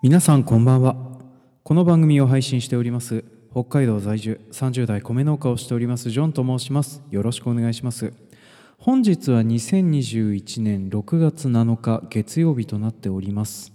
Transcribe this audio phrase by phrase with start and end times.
[0.00, 0.94] 皆さんこんばんは。
[1.64, 7.02] この番組を配信しております北海道在住30代米農家をしておりますジョンと申します。
[7.10, 8.12] よろしくお願いします。
[8.78, 13.72] 本日は2021年6月7日月曜日となっております。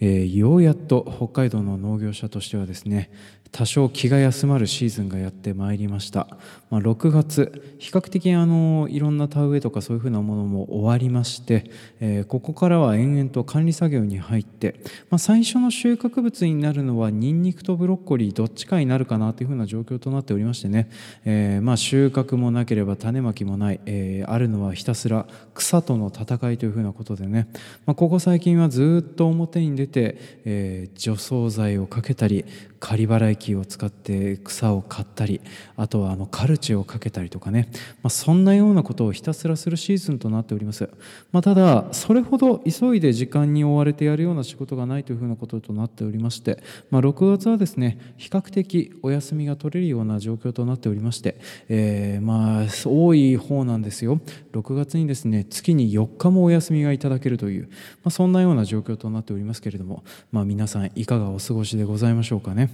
[0.00, 3.10] えー、ようやっと北海道の農業者としてはですね
[3.54, 6.26] 多少気が休まるシーズンがやってまいりました、
[6.70, 11.70] まあ、6月比較的あのいろんな田植えとかそういうふうなものも終わりまして、
[12.00, 20.90] えー、ここからは延々と管理作業に入って、まあ、最初の収穫物になるのはニンニクとブロッコリーどっちかになるかなというふうな状況となっておりましてね、
[21.24, 27.46] えー、まあ収穫もなければ種まきもない、えー、あるのはひたすら草との戦いというふうなことでね、
[27.86, 32.44] まあ、ここ最近はずっと表に出て、えー、除草剤をかけたり
[32.84, 35.40] 刈払機を使って草を刈ったり
[35.74, 37.70] あとはあのカルチをかけたりとかね、
[38.02, 40.90] まあ、そんなようなことをひたすらするシーズンとなっております、
[41.32, 51.40] まあ、ただそれほど急いで時間に追われてやるような仕事がないというふうなこととなっておりまして、まあ、6月はですね比較的お休みが取れるような状況となっておりまして、
[51.70, 54.20] えー、まあ多い方なんですよ。
[54.52, 57.70] 6月にですね月に4日もお休みがいただけるという、
[58.02, 62.73] ま、そんなような状況となっておりますけれども、まあ、皆さんいかがお過ごしでございましょうかね。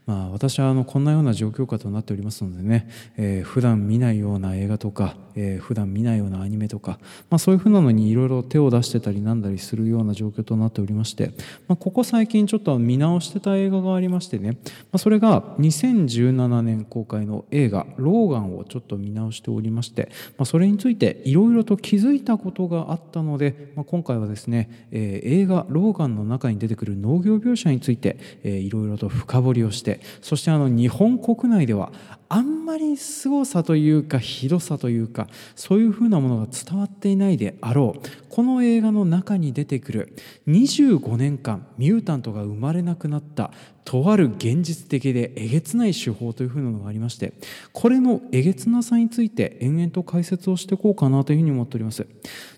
[0.07, 6.97] まあ、私はあのこんなような状況下となっておりますのでね、えー、普段見ないような映画とか、えー、普段見ないようなアニメとか、
[7.29, 11.33] まあ、そういうふうなのにいろいろ手を出してたりなんだりするような状況となっておりまして、
[11.67, 14.57] まあ、ここ最近ちょっと見直してた映画がありましてね、ま
[14.93, 29.90] あ、それが2017年公開の映画「ローガン」をちょっと見直しておりまして、まあ、それについていろいろと気づいたことがあったので、まあ、今回はですね、えー、映画「ローガン」の中に出てくる農業描写について、いろいろと深掘りをして
[30.21, 31.91] そしてあの日本国内では
[32.29, 40.15] あんまり凄さというかひどさというかそういうふうなものが伝わっていないであろうこの映画の中に出てくる
[40.47, 43.51] 25年間ミュータントが生まれなくなった
[43.83, 47.33] とある現実的でえげつない手法というふうなのがありまして
[47.73, 52.07] これのえげつなさについて延々と解説をしていこうかなというふうに思っております。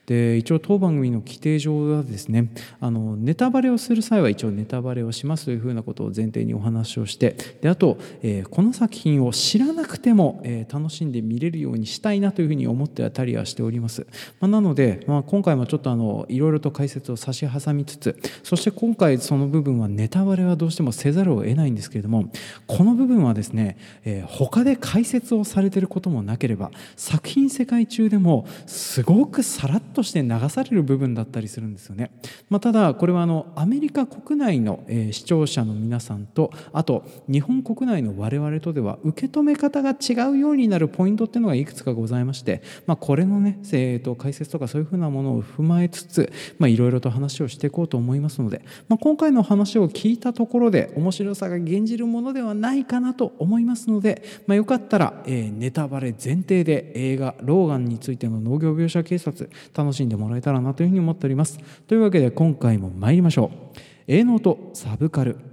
[0.05, 2.49] で一応当番組の規定上はですね
[2.81, 14.05] あのネタバレをする際は一応ネタバレをしますというふうなことを前提にお話をしてであと、えー、この作品を知らなくても、えー、楽しんで見れるようにしたいなというふうに思ってたりはしております、
[14.41, 22.25] まあ、なので、まあ、今回もちょっとあのいろいろと解説を差し挟みつつそして今回その部分はネタバレはどうしてもせざるを得ないんですけれども
[22.67, 32.11] この部分はですね、えー、他で解説をされてることもなければ作品世界中でもすごくさらっとして流される部分だったりするんですよね、
[32.49, 46.31] まあ、ただこれはあのアメリカ国内の、えー、視聴者の皆さんとあと日本国内の我々とでは受け止め方が違うようになるポイントっていうのがいくつかございまして、まあ、これのね、えー、と解説とかそういうふうなものを踏まえつつ
[46.61, 61.59] いろいろと話をしていこうと思いますので、まあ、今回の話を聞いたところで面白さが減じるものではないかなと思いますので、まあ、よかったら、えー、ネタバレ前提で映画「ローガン」についての農業描写警察楽しんでもらえたらなというふうに思っております。
[61.87, 63.79] というわけで今回も参りましょう。
[64.07, 65.52] 営農とサブカル。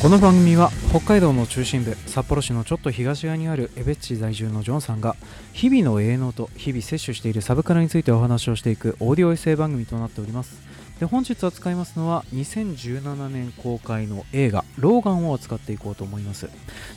[0.00, 5.14] この番組は北海道の中心部札幌市のちょっと東側にある江別市在住のジョンさんが
[5.52, 10.70] 日々の営農と日々摂取しているサブカルについてお話をしていくオーディオエッセイ番組となっております。
[11.00, 16.48] で本日扱いますのは2017年公開の映画「ローガン」を扱っていこうと思います。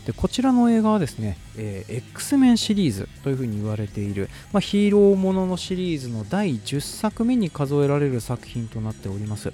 [0.06, 9.52] でこちらの映画はですね、えー、X メンシリーズというふうに言われている、まあ、ヒーローもののシリーズの第10作目に数えられる作品となっております。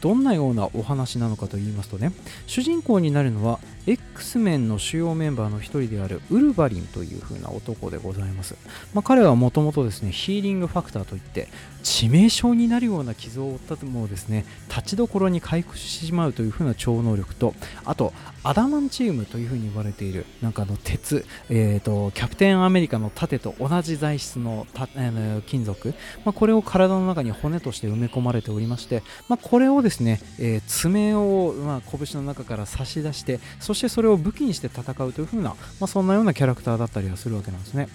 [0.00, 2.12] どんなようなお話なのかと言いますとね
[2.46, 8.56] 主人公になるのは X メンの主要メンバーの一人であるウルヴァリンという風な男でございます、
[8.94, 11.48] まあ、彼はもともとですねヒーリングファクターといって
[11.82, 17.54] 致命傷になるような傷を負ったものをですね立ちどころに回復してしまうという風な超能力と
[17.84, 18.12] あと
[18.42, 25.94] アダマンチウムという風に言われているなんかの鉄、えーと、キャプテンアメリカの盾と同じ材質のた、えー、金属、
[26.24, 37.88] まあ、これを体の中に骨として埋め込まれておりまして、まあ、これをですね、えー、爪を、まあ、拳の中から差し出してそそしてそれれを武器にして戦うというふうな、まあ、そんなようなキャラクターだったりはするわけなんですね。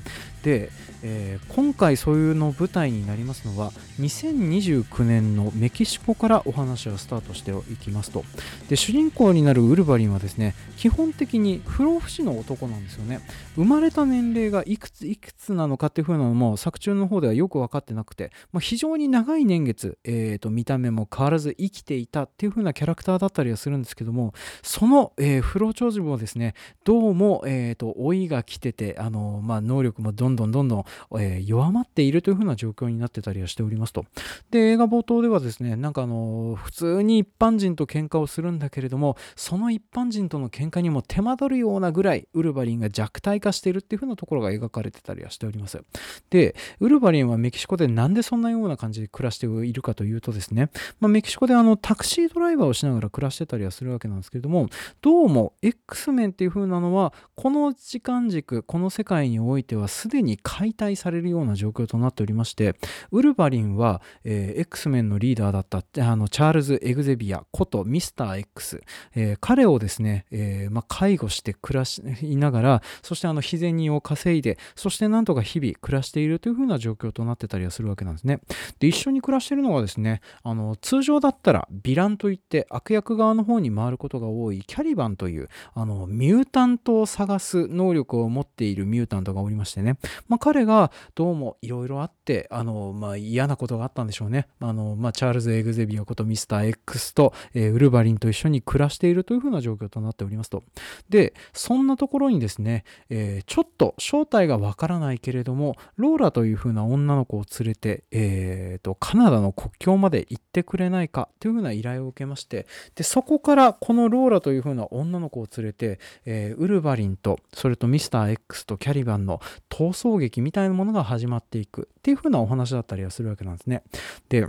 [0.44, 0.72] で、
[1.04, 8.24] えー、今回そういうの舞台になりますのは2029年のメキシコからお話はスタートしていきますと。
[8.70, 13.20] で主人公になるウルヴァリンはですね基本的に不老不死の男なんですよね。
[13.56, 26.54] 生まれた年齢がいくついくつなのかっていう風なのも作中の方ではよく分かってなくて、まあ、非常に長い年月、えーと、見た目も変わらず生きていたっていう風なキャラクターだったりはするんですけどもその、えー、不老長寿もですね
[26.84, 30.86] どうも、えーと、老いが来ててあの、まあ、能力もどんどんどんどん、
[31.20, 34.06] えー、弱まっているという風な状況になってたりはしておりますと。
[34.52, 45.82] で映画冒頭ではですねなんかあの普通に一般人と喧嘩をするんだけれどもその一般人との喧嘩にも手間取るようなぐらいウルヴァリンが弱体化しているっていう風なところが描かれてたりはしております。
[46.30, 54.68] でウルヴァリンはメキシコでなんでそんなような感じで暮らしているかというとですね、まあ、メキシコであのタクシードライバーをしながら暮らしてたりはするわけなんですけれども
[55.02, 62.76] どうも X メンっていう風なのはこの時間軸この世界においてはすでに解体されるような状況となっておりまして
[63.12, 68.82] ウルヴァリンは、えー、X メンのリーダーだったあのチャールズ・エグゼビアことミスター X、
[69.16, 72.02] えー、彼をですね、えーま、介護して暮らし
[72.36, 78.40] ながらそしてあの日銭を稼いでそしてなんとか日々暮らしているという風な状況となってたりはするわけなんですね。
[78.80, 89.98] で一緒に暮らしているのがですねあの通常だったらヴィランといって悪役側の方に回ることが多いキャリバンというあのミュータントを探す能力を持っているミュータントがおりましてね、
[90.28, 94.48] まあ、彼がどうもいろいろあってあの、まあ、嫌なことがあったんでしょうね。
[94.60, 100.64] あの、まあ、チャールズ・エグゼビアことミスター X と、えー、ウルヴァリンと一緒に暮らしているという風な状況となっておりますと。
[101.10, 123.84] でそんなところにですね、えー、ちょっと正体がわからないけれどもローラという風な女の子を連れて、えーと、カナダの国境まで行ってくれないかという風な依頼を受けましてでそこからこのローラという風な女の子を連れて、え、ウルヴァリンとそれとミスター X とキャリバンの逃走劇みたいなものが始まっていくっていう風なお話だったりはするわけなんですね。
[124.30, 124.46] で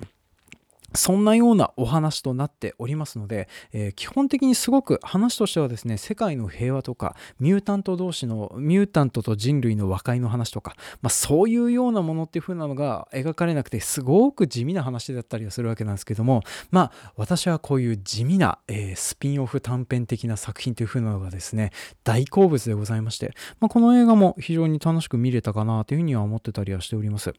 [0.95, 21.71] そんなようなお話となっておりますので、えー、基本的にすごく話としてはですね、世界の平和とか、ミュータント同士の、ミュータントと人類の和解の話とか、まあ、そういうようなものっていう風なのが描かれなくて、すごく地味な話だったりはするわけなんですけども、まあ、私はこういう地味な、えー、スピンオフ短編的な作品という風なのがですね、
[22.05, 27.33] 大好物でございまして、まあ、この映画も非常に楽しく見れたかなというふうには思ってたりはしております。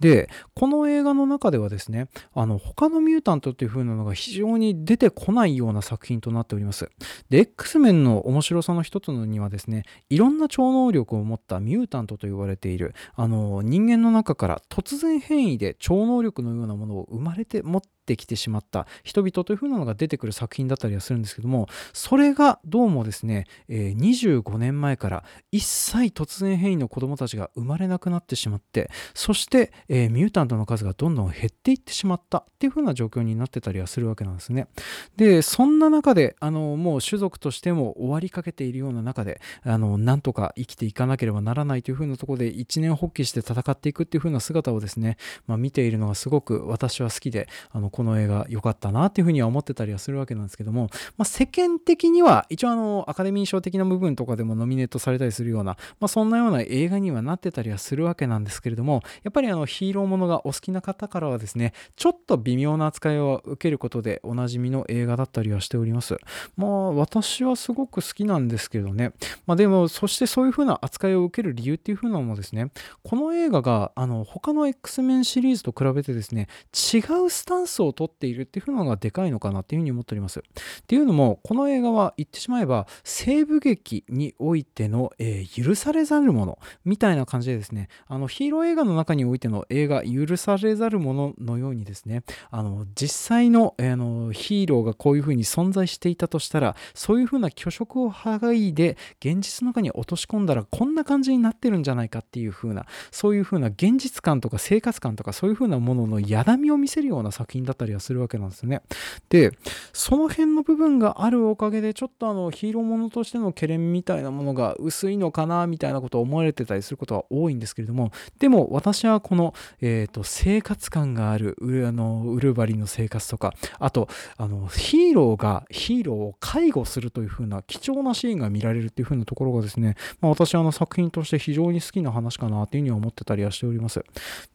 [0.00, 6.90] で、この映画の中ではですね、あの、他ののミュータントという風なのが非常に出てこないような作品となっております。
[7.30, 18.86] で、X 面の面白さの一つのにはですね、いろんな超能力を持ったミュータントと呼ばれている、あの、人間の中から突然変異で超能力のようなものを生まれて持ってってきてしまった。
[19.04, 34.68] 人々というふうなのが出てくる作品だったりはするんですけどもそれがどうもですね、え、25年前から一切突然変異の子供たちが生まれなくなってしまってそして、え、ミュータントの数がどんどん減っていってしまったっていうふうな状況になってたりはするわけなんですね。
[35.16, 45.16] でそんな中であのもう種族としても終わりかけているような中であのなんとか生きていかなければならないというふうなところで一年発起して戦っていくっていうふうな姿をですね、
[45.46, 66.18] まあ、見ているのがすごく私は好きであのこの映画良かったなっていうふうには思ってたりはするわけなんですけども、まあ、世間的には一応あのアカデミー賞的な部分とかでもノミネートされたりするような、まあ、そんなような映画にはなってたりはするわけなんですけれどもやっぱりあのヒーローものがお好きな方からはですねちょっと微妙な扱いを受けることでおなじみの映画だったりはしております。
[66.56, 69.12] まあ私はすごく好きなんですけどね。
[69.44, 72.70] まあでもそしてそういうふうな扱いを受ける理由っていうふうなのもですね
[73.02, 80.40] この映画があの他の X メンシリーズと比べてですね違うスタンスをとっているっていうのがでかいのかなっていうふうに思っております。
[80.40, 80.42] っ
[80.86, 108.82] ていうのも、この映画は言ってしまえば、西部劇においての、えー、許されざるものみたいな感じでですね、あのヒーロー映画の中においての映画、許されざるもののようにですね、あの実際の,、えー、のヒーローがこういうふうに存在していたとしたら、そういうふうな虚飾を剥がいで、現実の中に落とし込んだらこんな感じになってるんじゃないかっていうふうな、そういうふうな現実感とか生活感とかそういうふうなもののやだみを見せるような作品だったりはするわけなんですね。
[109.28, 109.52] で、
[109.92, 121.56] その辺の部分があるおかげで、ちょっとあのヒーローものとしての懸念みたいなものが薄いのかなみたいなことを思われてたりすることは多いんですけれども、でも私はこの、えーと、生活感がある
[121.86, 134.04] あのウルヴァリンの生活とか、あとあのヒーローがヒーローを介護するという風な貴重なシーンが見られるっていう風なところがですね、まあ、私はあの作品として非常に好きな話かなっていうふうには思ってたりはしております。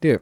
[0.02, 0.20] で、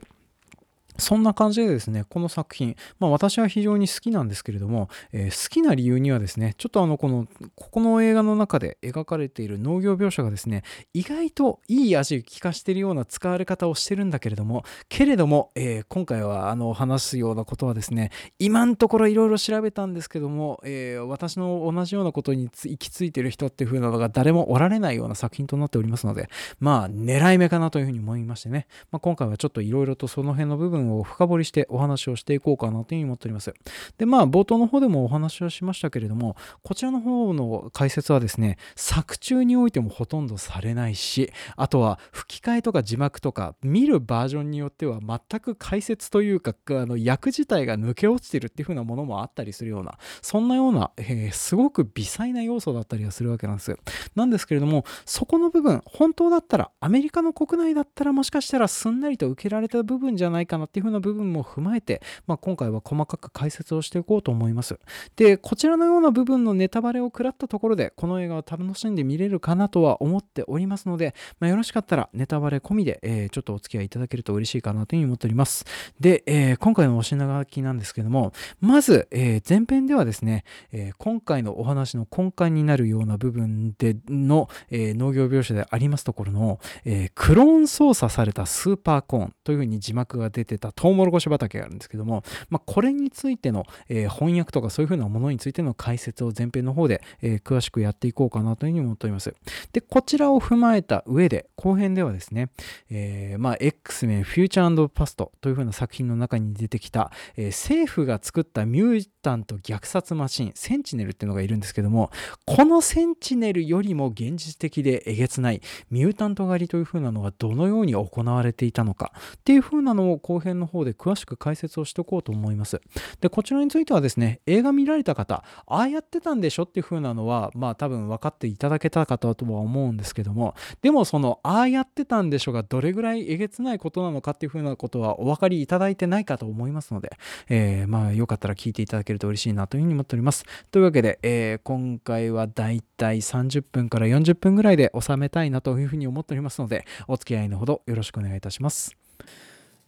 [1.01, 26.29] そんな感じでですね、この作品、まあ私は非常に好きなんですけれども、えー、好きな理由にはですね、ちょっとあの、この、ここの映画の中で描かれている農業描写がですね、意外といい味を利かしているような使われ方をしてるんだけれども、けれども、えー、今回はあの、話すようなことはですね、今のところいろいろ調べたんですけども、えー、私の同じようなことに行き着いてる人っていう風なのが誰もおられないような作品となっておりますので、
[26.59, 33.53] まあ、狙い目かなというふうに思いましてね、まあ、今回はちょっといろいろとその辺の部分を深掘りしてお話をしていこうかなというふうに思っております。
[33.97, 53.77] で、まあ、冒頭の方でもお話をしましたけれども、こちらの方の解説はですね、作中においてもほとんどされないし、あとは吹き替えとか字幕とか、見るバージョンによっては全く解説というか、あの役自体が抜け落ちてるっていう風なものもあったりするような、そんなような、えー、すごく微細な要素だったりはするわけなんです。
[54.15, 64.79] なんですけれども、そこの部分、本当だったら、アメリカの国内だったらもしかしたらすんなりと受けられた部分じゃないかなっていう風な部分も踏まえて、まあ、今回は細かく解説をしていこうと思います。
[65.17, 75.65] で、こちらのような部分のネタバレを食らったところで、この映画を楽しんで見れるかなとは思っておりますので、まあ、よろしかったらネタバレ込みで、えー、ちょっとお付き合いいただけると嬉しいかなというふうに思っております。
[75.99, 99.33] で、えー、今回のお品書きなんですけども、まず、えー、前編ではですね、え今回のお話の根幹になるような部分での、え農業描写でありますところの、えクローン操作されたスーパーコーンというふうに字幕が出てたトウモロコシ畑があるんですけども、まあ、これについての、え翻訳とかそういうふうなものについての解説を前編の方で、え詳しくやっていこうかなというふうに思っております。
[99.73, 102.49] で、こちらを踏まえた上で、後編ではですね、
[102.89, 112.11] えー、まあ、X メンフューチャーパストというふうな作品の中に出てきた、えー、政府が作ったミュータント虐殺マシン、センチネルっていうのがいるんですけども、
[112.45, 122.81] このセンチネルよりも現実的でえげつないミュータント狩りというふうなのがどのように行われていたのかっていうふうなのを後編の方で詳しく解説をしておこうと思います。
[123.19, 137.11] で、こちらについてはですね、映画見られた方、ああやってたんでしょっていうふうなのは、まあ多分分かっていただけたかとは思うんですけども、でもその、ああやってたんでしょがどれぐらいえげつないことなのかっていうふうなことはお分かりいただいてないかと思いますので、
[137.49, 140.45] えー、まあよかったら聞いていただけると嬉しいなというふうに思っております。
[140.71, 148.97] というわけで、えー、今回はだいたい30分から40分ぐらいで収めたいなというふうに思っておりますので、お付き合いのほどよろしくお願いいたします。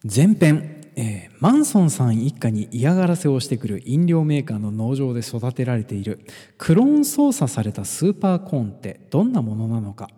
[0.03, 6.19] 前編、えー、マンソンさん一家に嫌がらせをしてくる飲料メーカーの農場で育てられている
[6.57, 10.09] クローン操作されたスーパーコーンってどんなものなのか。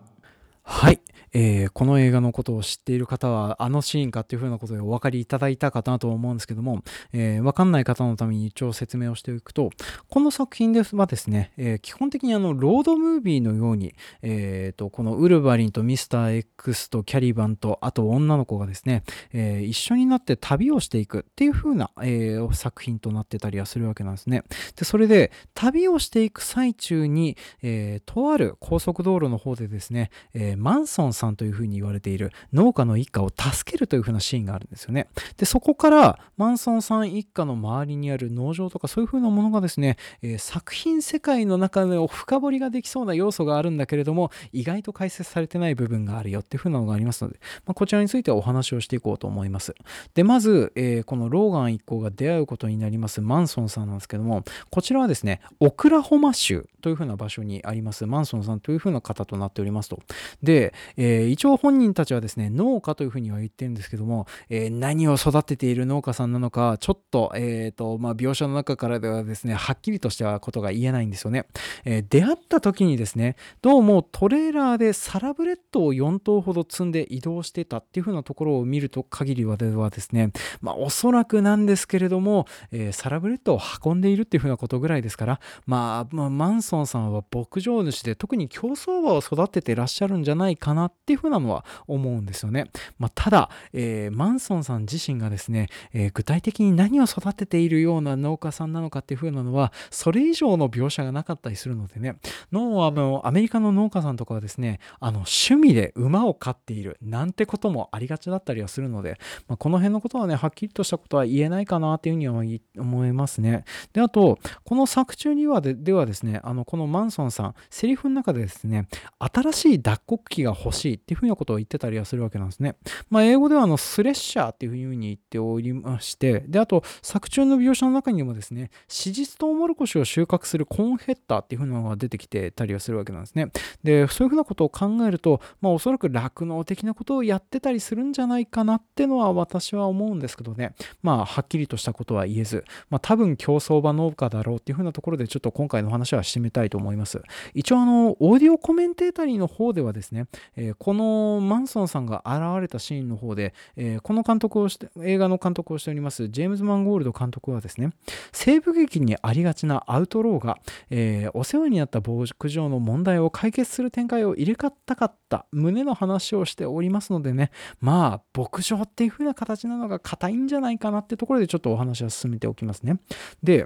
[0.64, 1.00] はい。
[1.38, 9.70] えー、この映画のことを知っている方はあのシーンかっていうふうなことでお分かりいただいたかなと思うんですけども、えー、分かんない方のために一応説明をしておくと
[10.08, 24.44] この作品ではですね、えー、基本的にあのロードムービーのように、えーと、このウルヴァリンとミスター X とキャリバンとあと女の子がですね、え、一緒になって旅をしていくっていうふうな、えー、作品となってたりはするわけなんですね。
[24.78, 35.08] でそれで旅をしていく最中に、え、とある高速道路の方でですね、え、マンソンさんさんというふうに言われている農家の一家を助けるというふうなシーンがあるんですよね。
[35.38, 49.76] で、そこからマンソンさん一家の周りにある農場とかそういうふうなものがですね、えー、作品世界の中で深掘りができそうな要素があるんだけれども、意外と解説されてない部分があるよっていうふうなのがありますので、まあ、こちらについてはお話をしていこうと思います。
[50.14, 60.00] で、まず、えー、このローガン一行が出会うことになりますマンソンさんなんですけども、こちらはですね、オクラホマ州というふうな場所にありますマンソンさんというふうな方となっておりますと。
[60.44, 71.46] で、えーえー、一応本人たちはですね、農家というふうには言ってるんですけども、えー、何を育てている農家さんなのか、ちょっと、えーとまあ、描写の中からではですね、はっきりとしたことが言えないんですよね。
[71.86, 80.32] え、出会った時にですね、どうもトレーラーでサラブレッドを4頭ほど積んで移動してたっていうふうなところを見ると限りはではですね、
[80.62, 92.72] まあ、おそらくなんですけれども、え、サラブレッドを運んでいるっていうふうなことぐらいですから、まあ、まあ、マンソンさんは牧場主で特に競走馬を育ててらっしゃるんじゃないかなってっていうふうなのは思うんですよね。
[92.98, 102.18] まあ、ただ、えー、マンソンさん自身がですね、えー、具体的に何を育てているような農家さんなのかっていう風なのは、それ以上の描写がなかったりするのでね、
[102.52, 113.64] のあのアメリカの農家さんとかはですね、あの趣味で馬を飼っているなんてこともありがちだったりはするので、まあ、この辺のことはね、はっきりとしたことは言えないかなっていうふうには思いますね。
[113.94, 118.88] で、あと、この作中にはでではですね、あのこのマンソンさん、セリフの中でですね、
[119.20, 122.76] 新しい脱穀機が欲しいっていうふうなことを言ってたりはするわけなんですね。
[123.10, 133.52] まあ、英語ではあのスレッシャーっていうふうに言っておりまして、で、あと作中の描写の中にもですね、史実トウモロコシを収穫するコーンヘッダーっていうふうなのが出てきてたりはするわけなんですね。
[133.84, 147.22] で、そういうふうなことを考えると、まあ、おそらく酪農的なことをやってたりするんじゃないかなってのは私は思うんですけどね、まあ、はっきりとしたことは言えず、まあ、多分競走馬農家だろうっていうふうなところでちょっと今回の話は締めたいと思います。
[147.54, 157.90] 一応あの、オーディオコメンテータリーの方ではですね、えー、このマンソンさんが現れたシーンの方で、えー、この監督をして、映画の監督をしております、ジェームズ・マンゴールド監督はですね、
[158.32, 160.60] 西部劇にありがちなアウトローが、
[160.92, 167.50] えー、お世話になった牧場の問題を解決する展開を入れたかった旨の話をしておりますのでね、
[167.82, 173.00] まあ、牧場っていう風な形なのが硬いんじゃないかなってところでちょっとお話は進めておきますね。
[173.42, 173.66] で、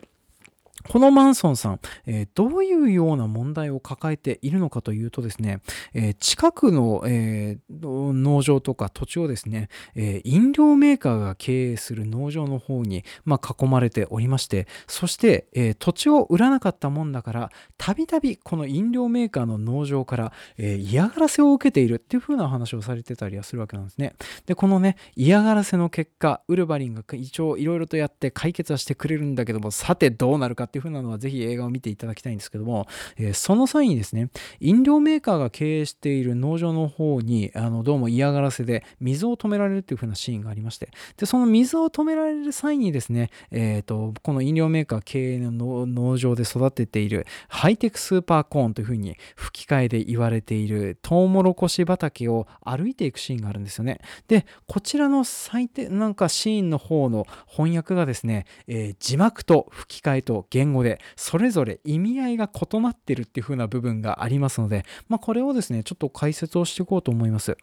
[0.88, 5.62] このマンソンさん、えー、どういうような問題を抱えているのかというとですね、
[5.94, 24.14] えー、近くの、えー、農場とか土地をですね、え飲料メーカーが経営する農場の方に、まあ、囲まれておりまして、そして、え土地を売らなかったもんだから、たびたびこの飲料メーカーの農場から、え嫌がらせを受けているっていう風な話をされてたりはするわけなんですね。
[24.46, 54.00] で、このね、嫌がらせの結果、ウルヴァリンが一応いろいろとやって解決はしてくれるんだけども、さてどうなるかっていう風なのはぜひ映画を見ていただきたいんですけども、えー、その際にですね、飲料メーカーが経営している農場の方に、あの、どうも嫌がらせで水を止められるという風なシーンがありまして、で、その水を止められる際にですね、え、ー、と、この飲料メーカー経営の農場で育てているハイテクスーパーコーンという風に吹き替えで言われているトウモロコシ畑を歩いていくシーンがあるんですよね。
[54.28, 67.56] で、こちらの最低、なんかシーンの方の翻訳がですね、えー、字幕と吹き替えと言語でそれぞれ意味合いが異なってるっていう風な部分がありますので、まあ、これをですね、ちょっと解説をしていこうと思います。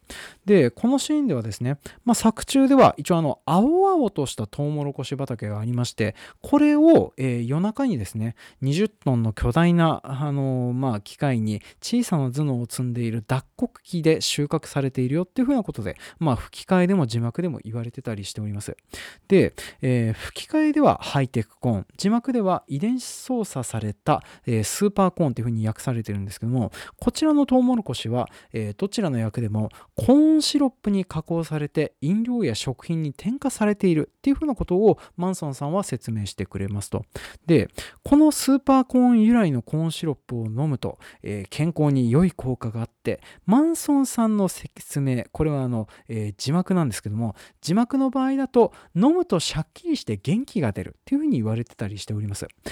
[0.46, 18.74] で、このシーンではですね、まあ、作中では一応あの、青々としたトウモロコシ畑がありまして、これを、えー、夜中にですね、20トンの巨大な、あのー、まあ、機械に小さな頭脳を積んでいる脱穀機で収穫されているよっていう風なことで、まあ、吹き替えでも字幕でも言われてたりしております。
[19.28, 37.04] で、えー、吹き替えではハイテクコーン、字幕では遺伝電子操作された、えー、スーパーコーンというふうに訳されてるんですけども、こちらのトウモロコシは、えー、どちらの訳でもコーンシロップに加工されて飲料や食品に添加されているっていうふうなことをマンソンさんは説明してくれますと。
[37.46, 37.68] で、
[38.04, 52.46] このスーパーコーン由来のコーンシロップを飲むと、えー、健康に良い効果があって、マンソンさんの説明、これはあの、えー、字幕なんですけども、字幕の場合だと飲むとシャッキリして元気が出るっていうふうに言われてたりしております。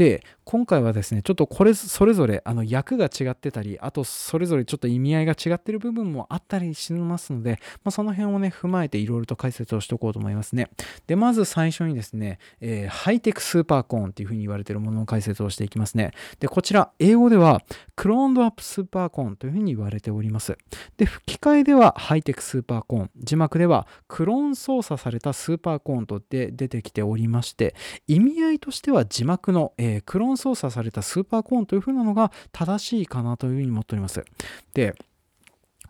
[0.00, 10.70] で、今回はですね、ちょっとこれ、それぞれ、あの、役が違ってたり、あと、それぞれちょっと意味合いが違ってる部分もあったりしますので、まあ、その辺をね、踏まえていろいろと解説をしておこうと思いますね。
[11.06, 16.12] で、まず最初にですね、えー、ハイテクスーパーコーンっていうふうに言われてるものの解説をしていきますね。
[16.38, 17.60] で、こちら、英語では、
[17.94, 20.56] クローンドアップスーパーコーンというふうに言われております。
[20.96, 27.74] で、吹き替えでは、ハイテクスーパーコーン、字幕では、クローン操作されたスーパーコーンとで出てきておりまして、
[28.06, 34.24] 意味合いとしては字幕の、えー、クローン操作されたスーパーコーンというふうなのが正しいかなというふうに思っております。
[34.74, 34.94] で、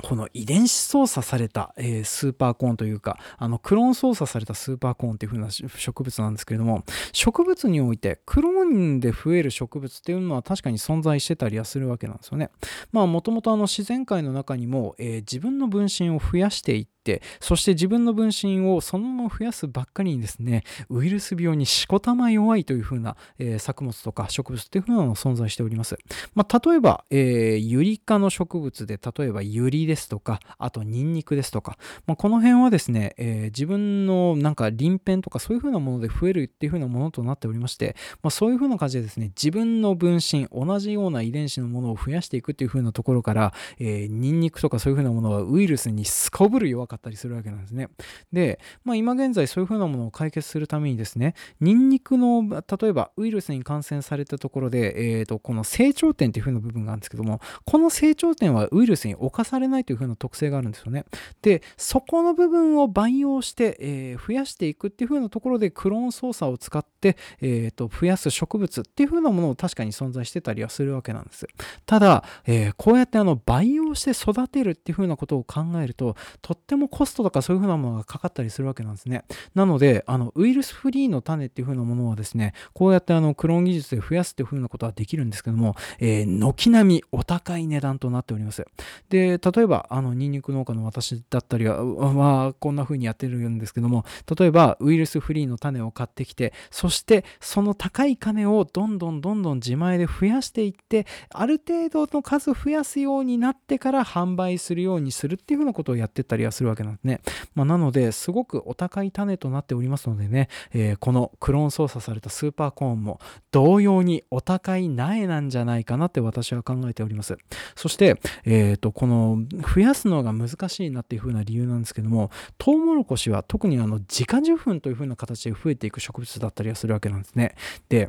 [0.02, 12.50] この遺伝子操作された、えー、スーパーコーンというか、あの、クローン操作されたスーパーコーンっていう風な植物なんですけれども、植物においてクローンで増える植物っていうのは確かに存在してたりはするわけなんですよね。
[12.92, 25.98] まあ、もともとあの自然界の中にも、えー、自分の分身を増やしていって、そして自分の分身をそのまま増やすばっかりにですね、ウイルス病にしこたま弱いという風な、えー、作物とか植物っていう風なのが存在しております。
[26.34, 31.76] まあ、例えば、えー、ユリ科の植物で、例えばユリですとか、あとニンニクですとか、
[32.06, 47.88] まあ、この辺はですね、えー、自分のなんか鱗片とかそういう風なもので増えるっていう風なものとなっておりまして、まあ、そういう風な感じでですね、自分の分身、同じような遺伝子のものを増やしていくっていう風なところから、えー、ニンニクとかそういう風なものはウイルスにすこぶる弱かったりするわけなんですね。
[48.32, 61.04] で、まあ、今現在そういう風なものを解決するためにですね、ニンニクの、例えばウイルスに感染されたところで、えー、とこの成長点っていう風な部分があるんですけども、この成長点はウイルスに侵されないという風な特性があるんですよね。
[61.42, 71.46] で、そこの部分を培養して、えー、増やしていくっていう風なところでクローン操作を使って、えー、と増やす植物っていう風なものを確かに存在してたりはするわけなんです。
[71.86, 79.24] ただ、えー、こうやってあの培養して育てるっていう風なことを考えると、とってもコストとかそういう風なものがかかったりするわけなんですね。
[79.54, 88.66] なので、あのウイルスフリーの種っていう風なものはですね、こうやってあのクローン技術で増やすっていう風なことはできるんですけども、えー、軒並みお高い値段となっております。
[89.08, 94.06] で、例例えばあのニンニク農家の私だったりはまあこんな風にやってるんですけども
[94.38, 107.20] 例えばウイルスフリーの種を買ってきてそしてその高い種をどんどんどんどん自前で増やしていってある程度の数増やすようになってから販売するようにするっていう風なことをやってったりはするわけなんですね、
[107.54, 113.20] まあ、なのですごくお高い種となっておりますのでね、えー、このクローン操作されたスーパーコーンも
[113.50, 117.36] 同様にお高い苗なんじゃないかなって私は考えております。
[117.76, 127.54] そして、えーと、この増やすのが難しいなっていう風な理由なんですけどもトウモロコシは特にあの自家受粉という風な形で増えていく植物だったりはするわけなんですね。
[127.88, 128.08] で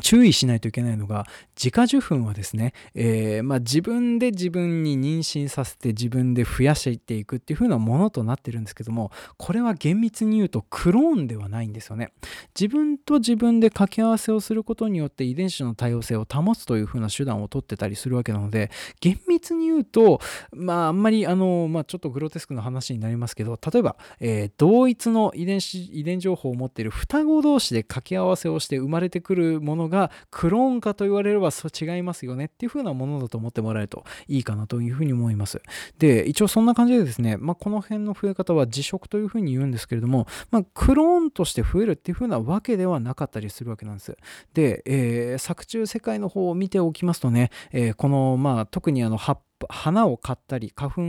[0.00, 12.12] 注意しないといけないのが自家受粉はですね、えー、まあ、自分で自分に妊娠させて自分で増やしていくっていう風なものとなってるんですけどもこれは厳密に言うとクローンではないんですよね。
[12.58, 20.20] 自分と自分で掛け合わせをすることによって遺伝子の多様性を保つという風な手段をとってたりするわけなので厳密に言うと
[20.52, 35.60] まああんまりあの、まあ、ちょっとグロテスクな話になりますけど例えば、えー、同一の遺伝子遺伝情報を持っている双子同士で掛け合わせをして生まれてくるものがクローン化と言われればそう違いますよねっていう風なものだと思ってもらえるといいかなという風に思います。
[35.98, 44.16] で、一応そんな感じでですね、まあ、この辺の増え方は辞職という風に言うんですけれども、まあ、クローンとして増えるっていう風なわけではなかったりするわけなんです。
[44.54, 51.02] で、えー、作中世界の方を見ておきますとね、えー、この、まあ、特にあの葉っ花を買ったり花粉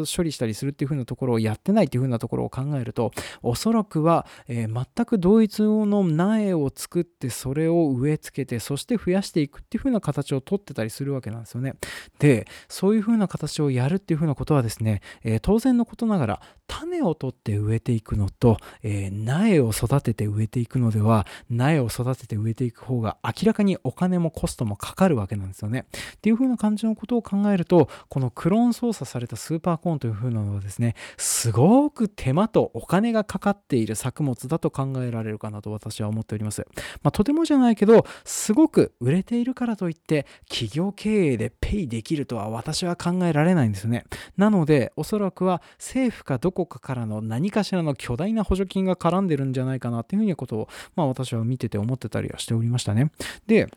[0.00, 11.74] を処理したりするっていう風なところをやってないっていう風なところを考えるとおそらくは、えー、全く同一の苗を作ってそれを植え付けてそして増やしていくっていう風な形をとってたりするわけなんですよね。
[12.18, 25.86] でそういう風な形をやるっていう風なことはですね、えー、当然のことながら種を取って植えていくのと、えー、苗を育てて植えていくのでは苗を育てて植えていく方が明らかにお金もコストもかかるわけなんですよね。
[26.16, 36.66] っていう風な感じのことを考えるとこのクローン操作されたスーパーコーンという風なのはですねすごく手間とお金がかかっている作物だと考えられるかなと私は思っております、
[37.02, 44.04] まあ、とてもじゃないけどすごく売れているからといって企業経営でペイできるとは私は考えられないんですよね。
[44.36, 53.10] なのでおそらくは政府かどこかからの何かしらの巨大な補助金が絡んでるんじゃないかなっていうふうなことをまあ私は見てて思ってたりはしておりましたね。
[53.46, 53.68] で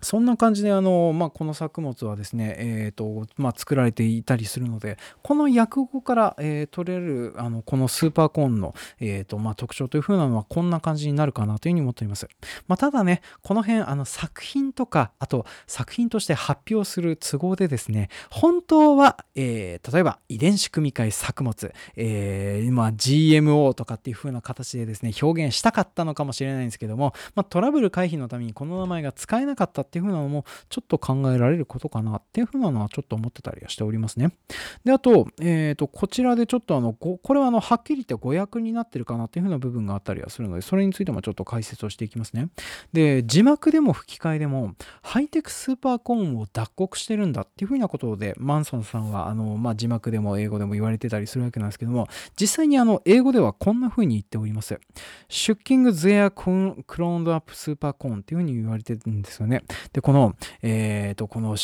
[0.00, 12.28] そんな感じであの、まあ、この作物はですね、えーとまあ、作られていたりするのでこの訳語から、えー、取れるあのこのスーパーコーンの、えーとまあ、特徴というふうなのはこんな感じになるかなというふうに思っております、
[12.66, 34.30] まあ、ただねこの辺あの作品とかあと作品として発表する都合でですね本当は、えー、例えば遺伝子組み換え作物、えーまあ、GMO とかっていうふうな形でですね表現したかったのかもしれないんですけども、まあ、トラブル回避のためにこの名前が使えなかったっていう風なのもちょっと考えられることかなっていう風なのはちょっと思ってたりはしておりますね。
[34.84, 42.48] で、あと、えっ、ー、と、こちらでちょっとあの、これはあの、はっきり言って誤訳になってるかなっていう風な部分があったりはするので、それについてもちょっと解説をしていきますね。
[42.92, 52.06] で、字幕でも吹き替えでも、ハイテクスーパーコーンを脱穀してるんだっていう風なことで、マンソンさんはあの、まあ、字幕でも英語でも言われてたりするわけなんですけども、
[52.38, 54.78] 実際にあの、英語ではこんな風に言っております。
[55.28, 59.62] シュッキング・ゼア・クローンドアップ・スーパーコーンっていう風に言われてるんですよね。
[59.92, 61.56] で、この、えっ、ー、と、この、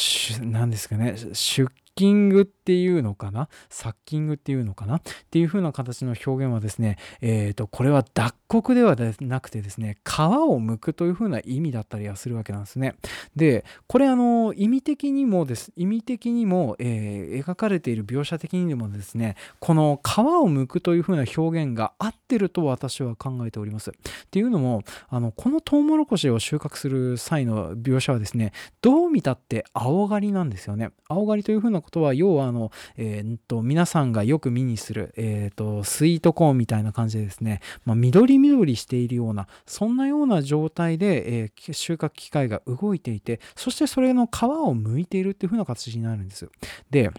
[0.42, 3.48] 何ですかね、出キングっていうのかな？
[3.70, 4.96] サッキングっていうのかな？
[4.96, 12.96] っていう風な形の表現はですね、えっ、ー、と、これは脱穀ではなくてですね、皮を剥くという風な意味だったりはするわけなんですね。
[13.34, 23.90] で、これあの、意味的にもです、意味的にも、えー、描かれている描写的にもですね、この皮を剥くという風な表現が合ってると私は考えております。
[23.90, 23.92] っ
[24.30, 30.90] ていうのも、あの、このトウモロコシを収穫する際の描写はですね、どう見たって青刈りなんですよね。
[31.08, 46.48] 青刈りという風なことは要はあの、えー、と皆さんがよく目にする、えーと、スイートコーンみたいな感じでですね、まあ、緑緑しているようなそんなような状態で、えー、収穫機械が動いていてそしてそれの皮を剥いているっていう風な形になるんです。
[46.90, 47.10] で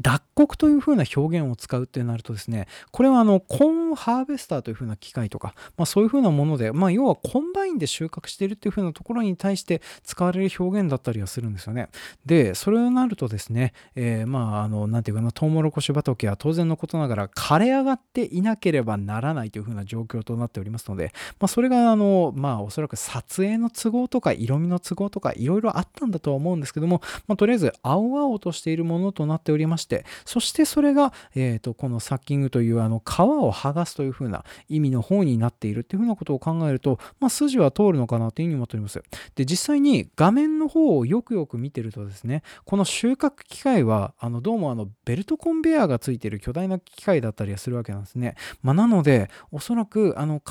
[0.00, 11.88] 脱穀というふうな表現を使うってなるとですね、これはあのコーンハーベスターというふうな機械とか、まあ、そういうふうなもので、まあ、要はコンバインで収穫しているっていうふうなところに対して使われる表現だったりはするんですよね。
[12.26, 39.02] で、それをなるとですね、えー、まあ、あの、なんていうかな、トウモロコシ畑は当然のことながら枯れ上がっていなければならないというふうな状況となっておりますので、まあ、それがあの、まあ、おそらく撮影の都合とか色味の都合とかいろいろあったんだとは思うんですけども、まあ、とりあえず青々としているものとなっておりまましてそしてそれが、えーと、このサッキングというあの皮を剥がすというふうな意味の方になっているっていうふうなことを考えると、まあ、筋は通るのかなというふうに思っております。
[39.36, 50.48] で実際に画面の方をよくよく見てるとですねこの収穫機械はあのどうもあのベルトコンベヤーがついている巨大な機械だったりはするわけなんですね、まあ、なのでおそらくあの皮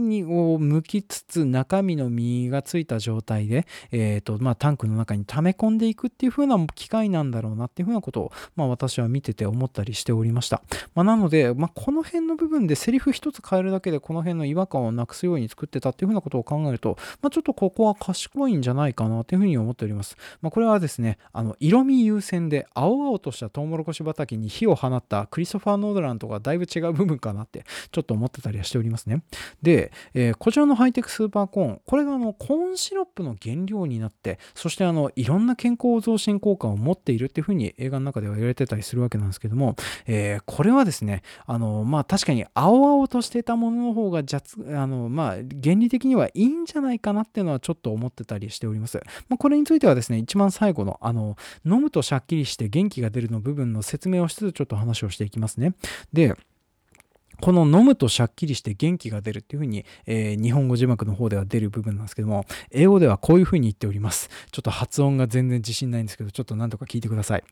[0.00, 10.62] にを剥きつつ中身の実がついた状態で、えーとまあ、タンクの中に溜め込んでいくっていう風な機械なんだろうなっていう風なことを、まあ、私は見てて思ったりしておりました、
[10.94, 29.22] まあ、なので、まあ、この辺の部分でセリフ一つ変えるだけでこの辺の違和感をなくすように作ってたっていう風なことを考えると、まあ、ちょっとここは賢いんじゃないかなという風に思っております、まあ、これはですねあの色味優先で青々としたトウモロコシ畑に火を放ったクリストファー・ノードランとかだいぶ違う部分かなってちょっと思ってたりはしておりますね。
[29.62, 44.42] で、えー、こちらのハイテクスーパーコーンこれがあのコーンシロップの原料になってそしてあのいろんな健康増進効果を持っているっていうふうに映画の中では言われてたりするわけなんですけども、えー、これはですねあのまあ確かに青々としてたものの方がじゃ
[44.74, 55.74] あのまあ原理的にはいいんじゃないかなっていうのはちょっと思ってたりしております、まあ、これについてはですね一番最後のあの飲むとシャッキリして元気が出るの部分の説明をしつつちょっと話をしていきますね。
[56.12, 56.36] で
[57.40, 64.28] この飲むとシャッキリして元気が出るっていうふうに、えー、日本語字幕の方では出る部分なんですけども、英語ではこういうふうに言っております。
[64.50, 67.44] ちょっと発音が全然自信ないんですけど、ちょっとなんとか聞いてください。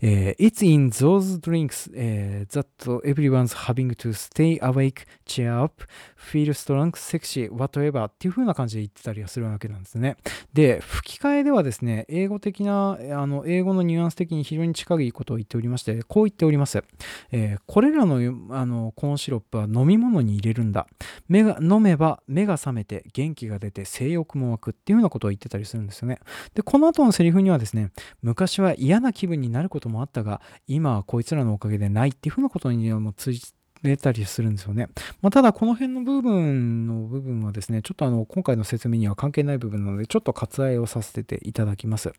[0.00, 2.66] えー、It's in those drinks、uh, that
[3.04, 5.84] everyone's having to stay awake, cheer up,
[6.16, 10.16] feel strong, sexy, whatever っていうふうな感じで言ってたりはするわけなんですね。
[10.52, 16.82] で、吹き替えではですね、英語的な、あの、英語のニュアンス的に非常に近いことを言っておりまして、こう言っております。
[17.30, 18.16] えー、これらの、
[18.50, 20.86] あの、今シロップは飲み物に入れるんだ。
[21.28, 26.18] 目が飲めば目が覚めて元気が出て性欲も湧くっていうようなことを言ってたりするんですよね。
[26.54, 27.90] でこの後のセリフにはですね
[28.22, 33.40] 昔は嫌な気分になることもあったが今はこいつらのおかげでないっていうふうなことにもつい
[33.82, 34.88] 出たりするんですよね。
[35.22, 42.12] まあ、ただ、この辺の部分の部分はですね、ちょっとあの、今回の説明には関係ない部分なので、ちょっと割愛をさせていただきます。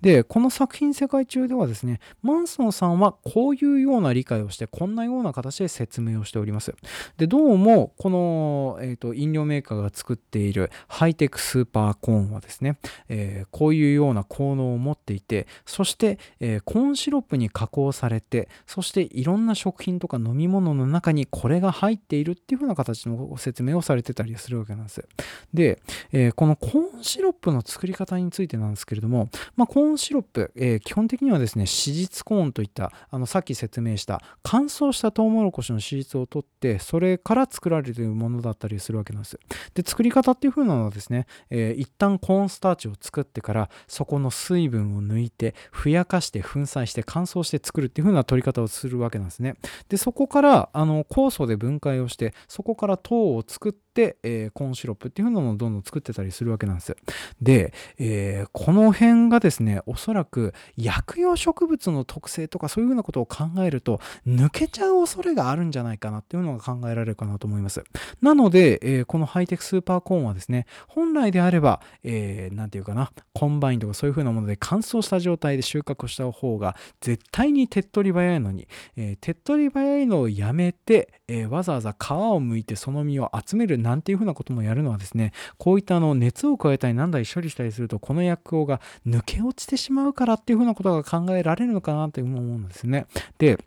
[0.00, 6.74] で、この作品世界中ではですね、マンソンさんはこういうような理解をして、こんなような形で説明をしております。
[7.16, 25.06] で、どうも、この、えーと、飲料メーカーが作っているハイテクスーパーコーンはですね、えー、こういうような効能を持っていて、そして、えー、コーンシロップに加工されて、そしていろんな食品とか飲み物の中中にこれが入っているっていう風な形の説明をされてたりするわけなんです。
[25.54, 25.80] で、
[26.12, 39.38] えー、このコーンシロップの作り方についてなんですけれども、まあ、コーンシロップ、えー、基本的にはですね、脂実コーンといった、あのさっき説明した乾燥したトウモロコシの脂質を取って、それから作られているものだったりするわけなんです。
[39.74, 49.56] で、作り方っていう風なのはですね、えー、一旦コーンスターチを作ってから、そこの水分を抜いて、ふやかして粉砕して乾燥して作るっていう風な取り方をするわけなんですね。
[49.88, 53.85] で、そこから、あの、の酵素で分解をしてそこから糖を作って、
[54.22, 56.96] えー、コーンシロップっていうのもどんどん作ってたりするわけなんです。
[57.40, 67.82] で、えー、この辺がですねおそらく薬用植物の特性とかそういうふうなことを考えると抜けちゃう恐れがあるんじゃないかなっていうのが考えられるかなと思います。
[68.20, 93.06] なので、えー、このハイテクスーパーコーンはですね本来であれば、えー、て言うかなコンバインとかそういうふうなもので乾燥した状態で収穫した方が絶対に手っ取り早いのに、えー、手っ取り早いのをやめて、えー、わざわざ皮を剥いてその実を集めるなんていうふうなこともやるのはですねこういったあの熱を加えたり何だり処理したりするとこの薬効が抜け落ちてしまうからっていうふうなことが考えられるのかなというふうに思うんですね。
[93.38, 93.58] で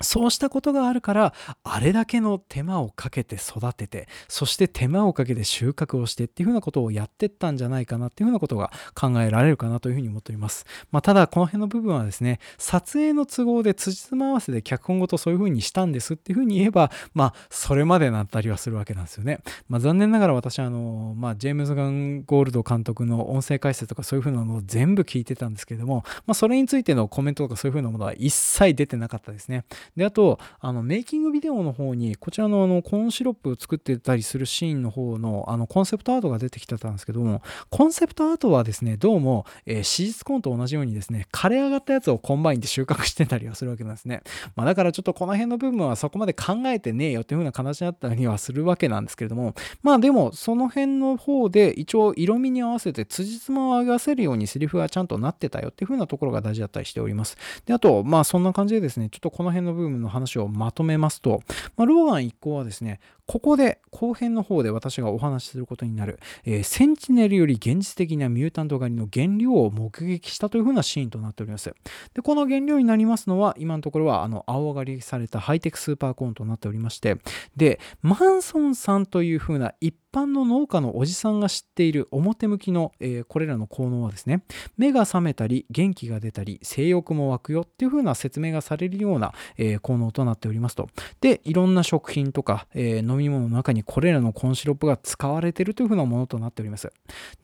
[0.00, 10.66] そうしたことがあるから、あれだけの手間をかけて育てて、そして手間をかけて収穫をしてっていうふうなことをやってったんじゃないかなっていうふうなことが考えられるかなというふうに思っております。
[10.90, 19.40] まあ、ただ、この辺の部分はですね、撮影の都合で辻褄合わせで脚本ごとそういうふうにしたんですっていうふうに言えば、まあ、それまでなったりはするわけなんですよね。
[19.68, 29.64] まあ、残念ながら私は、あの、まあ、ジェームズ・マンゴールド監督の音声解説とかそういうふうなのを全部聞いてたんですけれども、まあ、それについてのコメントとかそういうふうなものは一切出てなかったですね。
[29.94, 44.22] で、あと、あの、メイキングビデオの方に、こちらのあの、コーンシロップを作ってたりするシーンの方の、あの、コンセプトアートが出てきてたんですけども、コンセプトアートはですね、どうも、えー、史実コーンと同じようにですね、枯れ上がったやつをコンバインで収穫してたりはするわけなんですね。
[44.54, 57.36] まあ、だからちょっとこの辺の部分はそこまで考えてねえよっていう風な形だったりはするわけなんですけれども、まあでも、その辺の方で一応色味に合わせて辻褄を合わせるようにセリフがちゃんとなってたよっていう風なところが大事だったりしております。
[57.66, 61.42] で、あと、まあそんな感じでですね、ちょっとこの辺のブームの話をまとめますと、
[61.76, 71.74] まあ、ローガン一行はですね、ここで後編の方で私がお話しすることになる、えー、センチネルより現実的なミュータント狩りの原料を目撃したというふうなシーンとなっております。
[72.14, 77.16] で、この原料になりますのは、今のところはあの青狩りされたハイテクスーパーコーンとなっておりまして、
[77.56, 84.42] で、マンソンさんというふうな一般の農家のおじさんが知っている表向きの、えー、これらの効能はですね
[84.78, 90.88] 目が覚めたり元気が出たり性欲も湧くよっていう風な説明がされるような、えー、効能となっておりますと
[91.20, 96.92] でいろんな食品とか、えー、飲飲み物の中にこれらのコンシロップが使われているという風なものとなっております。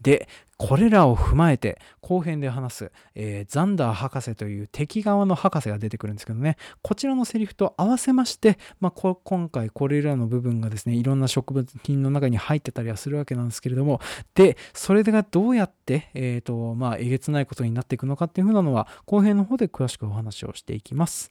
[0.01, 6.57] でこれらを踏まえて後編で話す、えー、ザンダー博士という敵側の博士が出てくるんですけどね。
[6.83, 14.01] こちらのセリフと合わせまして、まあ、今回これらの部分がですねいろんな植物品の中に入ってたりはするわけなんですけれども。
[14.35, 21.31] でそれがどうやって、えーとまあ、えげつないことになっていくのかっていうふうなのは後編の方で詳しくお話をしていきます。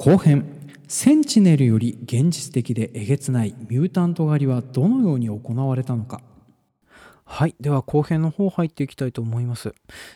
[0.00, 0.46] 後編
[0.86, 6.22] センチネルより現実的でえげつないミュータント狩りはどのように行われたのか
[7.24, 7.56] はい。
[7.60, 9.74] では後編の方入っていきたいと思います。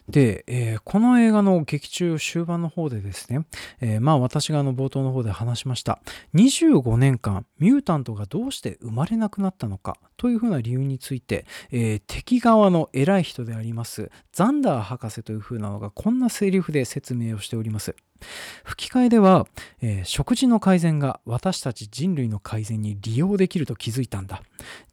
[0.09, 3.45] で、えー、この映画の劇中終盤の方でですね、
[3.81, 6.01] えー、まあ私があの冒頭の方で話しました。
[6.35, 17.95] 25年間、ミュータントがどうして生まれなくなったのかというふうな理由について、えー、敵側の偉い人であります、ザンダー博士というふうなのがこんなセリフで説明をしております。
[18.65, 19.47] 吹き替えでは、
[19.81, 24.43] えー、食事の改善が私たち人類の改善に利用できると気づいたんだ。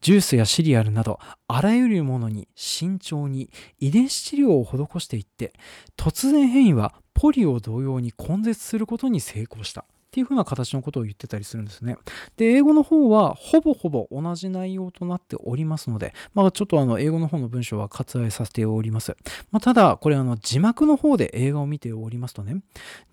[0.02, 5.54] ジュースやシリアルなどあらゆるものに慎重に遺伝子治療を施していって
[5.98, 9.86] 突然変異はポリオ同様に根絶することに成功した。
[10.10, 11.95] っていう風な形のことを言ってたりするんですね。
[12.36, 19.15] で、英語の方はほぼほぼ同じ内容となっておりますので、まあちょっとあの英語の方の文章は割愛させております。
[19.52, 22.63] まあ、ただ、これあの字幕の方で映画を見ておりますとね、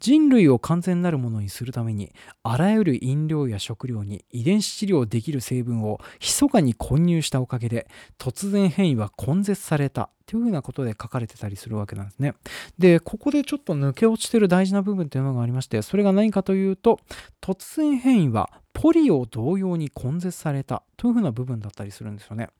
[0.00, 12.34] 人類を完全なるものにするために、あらゆる飲料や食料に遺伝子治療できる成分を密かに混入したおかげで、突然変異は根絶されたっていうふうなことで書かれてたりするわけなんですね。
[12.78, 16.98] で、ここでちょっと抜け落ちてる大事な部分っていうのがありまして、それが何かというと、
[17.40, 22.50] 突然変異はポリオ同様に根絶されたというふうな部分だったりするんですよね。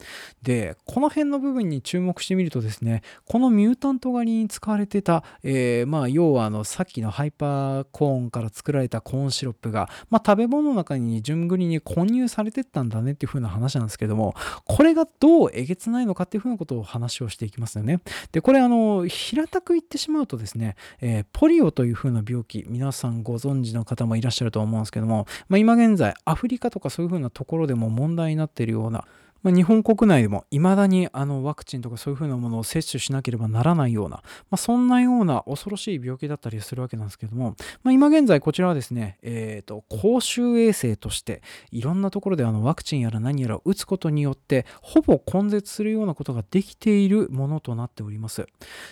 [0.42, 18.00] で、この辺の部分に注目してみるとですね、このミュータント狩りに使われてた、えー、まあ、要はあの、さっきのハイパーコーンから作られたコーンシロップが、まあ、食べ物の中に順繰りに混入されてったんだねっていうふうな話なんですけども、これがどうえげつないのかっていうふうなことを話をしていきますよね。
[18.33, 29.05] で、これあの、平たく言ってしまうとですね、えー、ポリオというふうな病気、皆さんご存知の方もいらっしゃると思うんですけども、まあ、今現在、アフリカとかそういうふうなところでも問題になっているような
[29.46, 37.54] まあ、日本国内でも未だにあのワクチンとかそういうふうなものを接種しなければならないような、まあ、そんなような恐ろしい病気だったりするわけなんですけども、
[37.85, 48.48] まあ、今現在こちらはですね、えーと、公衆衛生としていろんなところであのワクチンやら何やら打つことによってほぼ根絶するようなことができているものとなっております。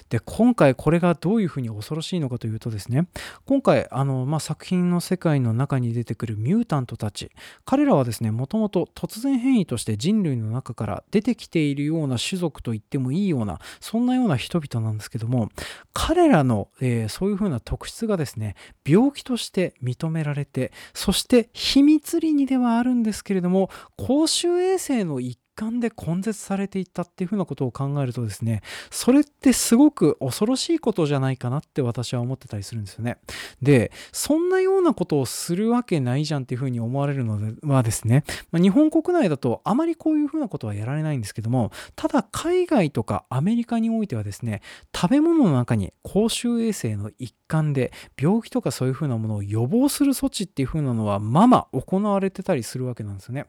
[0.08, 3.08] で今回これがどういうふうに恐ろしいのかというとですね
[3.44, 7.32] 今回あの、まあ、作品の世界の中に出てくるミュータントたち
[7.64, 15.48] 彼らはですねもともと突然変異として人類のの中から出てきているような種族と言ってもいいようなそんなような人々なんですけども
[15.92, 18.54] 彼らの、えー、そういうふうな特質がですね
[18.86, 33.18] 病気として認められてそして秘密裏にではあるんですけれども公衆衛生の一環で根絶されていったっていうふうなことを考えるとですねそれってすごく恐ろしいことじゃないかなって私は思ってたりするんですよね。
[33.62, 44.60] でそんなようなことをするわけないじゃんっていうふうに思われるのはですね、まあ、日本国内だとあまりこういうふうなことはやられないんですけどもただ海外とかアメリカにおいてはですね
[44.94, 53.46] 食べ物の中に公衆衛生の一環で病気とかそういうふうなものを予防する措置っていうふうなのはまま行われてたりするわけなんですよね。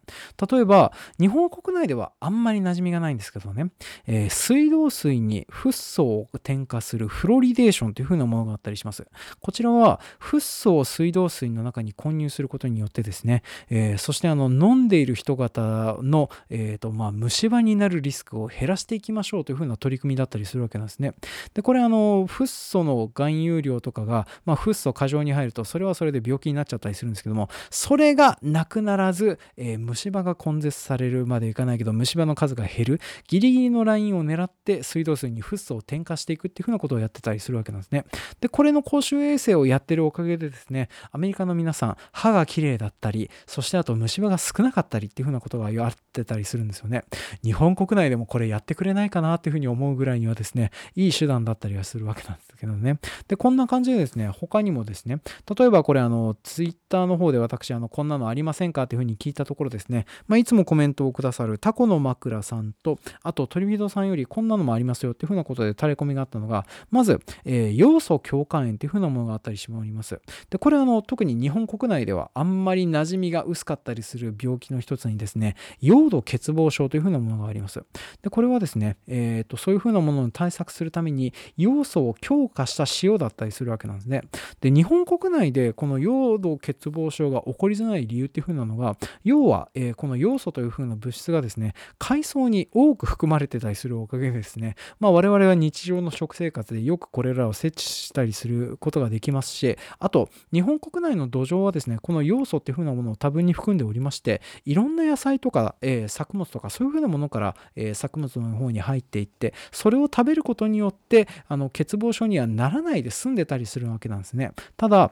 [0.50, 3.72] 例えば日本国内ではあんまり馴染みがないんですけどね、
[4.06, 9.08] えー、水道水にフッ素を添加するフロリデーションという風なものがあったりします。
[9.40, 21.14] こちらはフッ素を水道水の中に混入することによってですね、えー、そしてあの飲んでいる人方の、えーとまあ、虫歯になるリスクを減らしていきましょうという風な取り組みだったりするわけなんですね。
[21.54, 33.02] で、これあの、フッ素の含有量とかが、まあ、フッ素過剰に入ると、それはそれで病気になっちゃったりするんですけども、それがなくならず、えー、虫歯が根絶されるまでいかないけどど虫歯の数が減る。
[33.28, 38.06] ギリギリのラインを狙って水道水にフッ素を添加していくっていうふうなことをやってたりするわけなんですね。
[38.42, 47.04] でこれの公衆衛生をやってるおかげでですねアメリカの皆さん歯が綺麗だったりそしてあと虫歯が少なかったりっていうふうなことがあってたりするんですよね。
[47.44, 53.00] 日本国内でもこれやってくれないかなっていうふうに思うぐらいにはですねいい手段だったりはするわけなんですけどね。
[53.28, 55.20] でこんな感じでですね他にもですね
[55.58, 70.20] 例えばこれあのツイッターの方で私あのこんなのありませんかっていうふうに聞いたところですね、まあ、いつもコメントをくださるタコの枕さんとあと鳥人さんよりこんなのもありますよっていうふうなことで垂れ込みがあったのがまず、えー、要素共感炎っていうふうなものがあったりしております。
[70.50, 77.84] でこれはあの特に日本国内ではあんまり馴染みが薄かったりする病気の一つにですね用土欠乏症というふうなものがあります。
[78.22, 84.22] でこれはですね、えーと、そういうふうなものに対策するために要素を強化した塩だったりするわけなんですね。
[84.62, 114.52] で日本国内でこの用土欠乏症が起こりづらい理由っていうふうなのが要は、えー、この要素というふうな物質がですねね海藻に多く含まれてたりするおかげですね、まあ、我々は日常の食生活でよくこれらを設置したりすることができますしあと日本国内の土壌はですねこの要素っていうふうなものを多分に含んでおりましていろんな野菜とか、えー、作物とかそういうふうなものから、えー、作物の方に入っていってそれを食べることによってあの欠乏症にはならないで済んでたりするわけなんですね。
[114.78, 115.12] ただ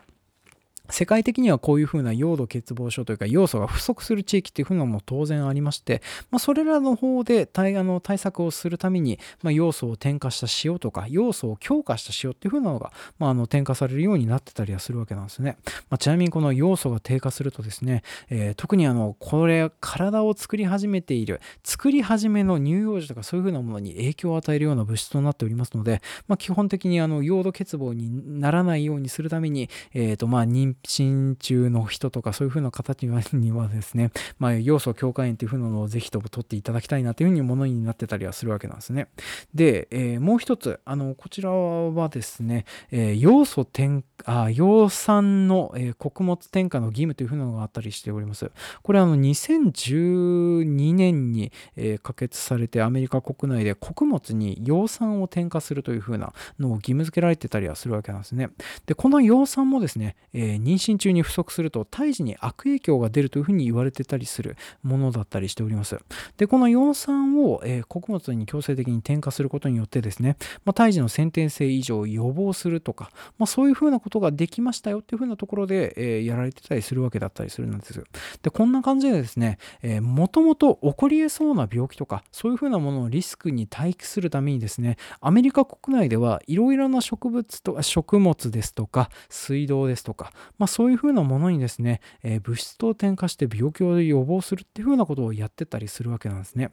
[0.94, 15.58] 世界的にはこういうふうな用土欠乏症というか要素が不足する地域っていうふうなのも当然ありまして、まあ、それらの方で対あの対策をするために、まあ、要素を添加した塩とか要素を強化した塩っていうふうなのが、まあ、あの添加されるようになってたりはするわけなんですね、
[15.90, 39.08] まあ、ちなみにこの要素が低下するとですね、えー、特にあのこれ体を作り始めている作り始めの乳幼児とかそういうふうなものに影響を与えるような物質となっておりますので、まあ、基本的にあの用土欠乏にならないようにするために、えーとまあ、妊娠中の人とかそういう風な形にはですね、 まあ、要素強化炎っていう風なのをぜひとも取っていただきたいなという風にものになってたりはするわけなんですね。
[39.54, 48.52] で、えー、もう一つ、あの、こちらはですね、えー、要素添あ養酸の、えー、穀物添加の義務という風なのがあったりしております。
[48.82, 58.50] これあの2012年に、え、可決されてアメリカ国内で穀物に養酸を添加するという風なのを義務付けられてたりはするわけなんですね。
[58.86, 66.00] で、この養酸もですね、え、妊娠中に不足すると胎児に悪影響が出るというふうに言われてたりするものだったりしております。
[66.38, 78.04] で、この葉酸を、えー、穀物に強制的に添加することによってですね、まあ、胎児の先天性異常を予防するとか、まあ、そういうふうなことができましたよっていうふうなところで、えー、やられてたりするわけだったりするんです。
[78.42, 96.72] で、こんな感じでですね、えー、もともと起こり得そうな病気とか、そういうふうなもののリスクに待機するためにですね、アメリカ国内ではいろいろな植物とか食物ですとか、水道ですとか、まあ、そういうふうなものにですね、えー、物質等添加して病気を予防するっていうふうなことをやってたりするわけなんですね。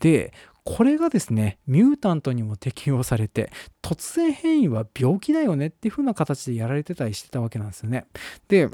[0.00, 0.32] で、
[0.64, 3.52] これがですね、ミュータントにも適用されて、
[3.82, 8.06] 突然変異は病気だよねっていうふうな形でやられてたりしてたわけなんですよね。
[8.48, 8.70] で、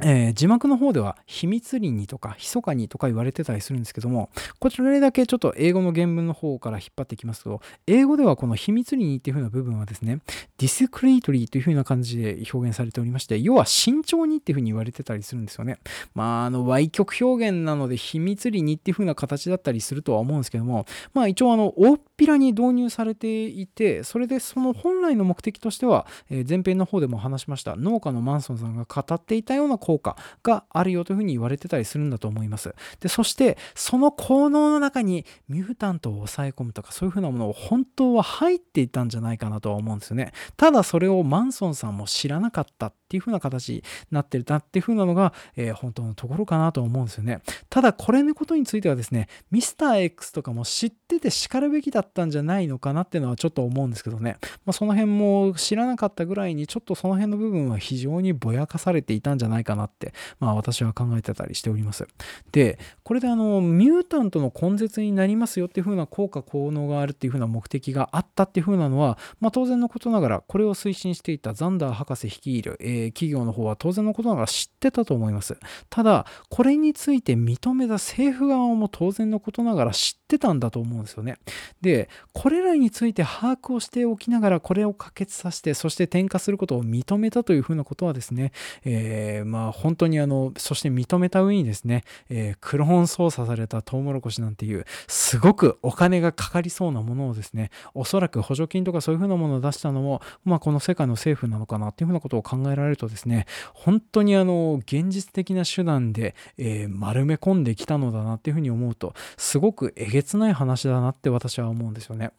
[0.00, 10.20] えー、字幕の方では秘密裏にとか密かにとか言われてたりするんですけどもこちらだけちょっと英語の原文の方から引っ張ってきますと英語ではこの秘密裏にっていう風な部分はですね
[10.58, 15.78] discreetly という風な感じで表現されておりまして要は慎重にっていう風に言われてたりするんですよね。
[16.14, 32.74] まああの歪曲表現なので秘密裏にっていう風な形だったりするとは思うんですけどもまあ一応あの大っぴらに導入されていてそれでその本来の目的としては、え、前編の方でも話しました農家のマンソンさんが語っていたような効果があるよというふうに言われてたりするんだと思います。
[33.00, 40.32] で、そしてその効能の中にミュータントを抑え込むとかそういうふうなものを本当は入っていたんじゃないかなとは思うんですよね。
[40.56, 47.42] ただそれをマンソンさんも知らなかったっていう風な形になってるなっていう風なのが、えー、本当のところかなと思うんですよね。
[47.70, 54.38] ただこれのことについてはですね、ミスター X とかも知ってて叱るべきだったんじゃないのかなっていうのはちょっと思うんですけどね。
[54.64, 62.08] まあ、その辺も知らなかったぐらいにちょっとその辺の部分は非常にぼやかされていたんじゃないかなって、まあ私は考えてたりしております。
[62.50, 75.58] で、これであの、ミュータントの根絶になりますよっていう風な効果効能があるっていう風な目的があったっていう風なのは、まあ当然のことながらこれを推進していたザンダー博士率いる、えー、企業の方は当然のことながら知ってたと思います。
[75.90, 81.36] ただ、これについて認めた政府側も当然のことながら知ってってたんだと思うんですよね。
[81.82, 88.52] で、これらについて把握をしておきながら、これを可決させて、そして転嫁することを認めたというふうなことはですね、
[88.84, 103.44] えー、まあ本当にあの、そして認めた上にですね、えー、クローン操作されたトウモロコシなんていう、すごくお金がかかりそうなものをですね、おそらく補助金とかそういうふうなものを出したのも、まあこの世界の政府なのかなっていうふうなことを考えられるとですね、
[103.74, 112.30] 本当にあの、現実的な手段で、えー、丸め込んできたのだなっていうふうに思うと、すごくえげつない話だなって私は思うんですよね。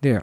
[0.00, 0.22] で、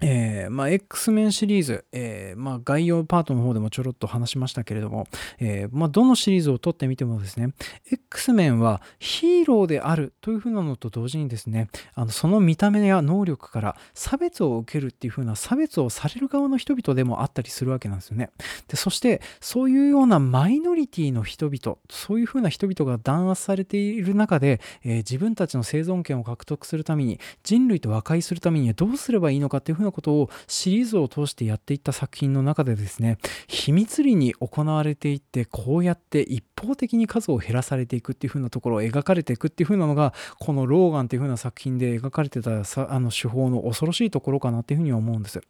[0.00, 7.52] えー、まあ、X メンシリーズ、えー、まあ、概要パートの方でもちょろっと話しましたけれども、えー、まあ、どのシリーズを撮ってみてもですね、
[7.90, 18.30] X メンはヒーローであるというふうなのと同時にですね、あのその見た目や能力から差別を受けるっていうふうな差別をされる側の人々でもあったりするわけなんですよね。
[18.68, 45.40] でそして、そういうようなマイノリティの人々、そういうふうな人々が弾圧されている中で、え自分たちの生存権を獲得するために、人類と和解するためにはどうすればいいのかっていうふうななことをシリーズを通してやっていった作品の中でですね秘密裏に行われていってこうやって一方的に数を減らされていくっていう風なところを描かれていくっていう風なのがこの「ローガン」っていう風な作品で描かれてたあの手法の恐ろしいところかなっていう風には思うんです。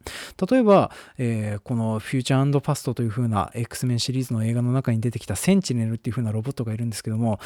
[0.49, 7.39] 例えば、えー、この「フューチャーパスト」という風な X メンシリーズの映画の中に出てきたセンチネルっていう風なロボットがいるんですけども